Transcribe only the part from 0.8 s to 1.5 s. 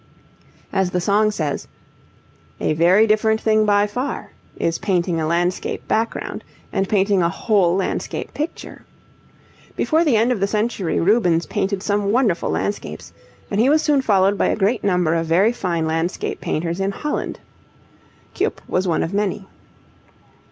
the song